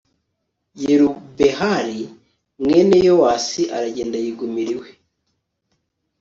[0.81, 2.01] yerubehali,
[2.63, 4.89] mwene yowasi, aragenda yigumira iwe